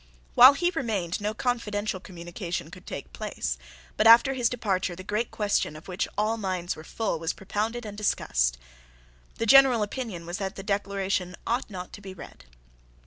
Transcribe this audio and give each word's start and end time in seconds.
While 0.33 0.53
he 0.53 0.71
remained, 0.73 1.21
no 1.21 1.35
confidential 1.35 1.99
communication 1.99 2.71
could 2.71 2.87
take 2.87 3.13
place; 3.13 3.59
but, 3.97 4.07
after 4.07 4.33
his 4.33 4.49
departure, 4.49 4.95
the 4.95 5.03
great 5.03 5.29
question 5.29 5.75
of 5.75 5.87
which 5.87 6.07
all 6.17 6.37
minds 6.37 6.75
were 6.75 6.83
full 6.83 7.19
was 7.19 7.33
propounded 7.33 7.85
and 7.85 7.95
discussed. 7.99 8.57
The 9.35 9.45
general 9.45 9.83
opinion 9.83 10.25
was 10.25 10.39
that 10.39 10.55
the 10.55 10.63
Declaration 10.63 11.35
ought 11.45 11.69
not 11.69 11.93
to 11.93 12.01
be 12.01 12.15
read. 12.15 12.45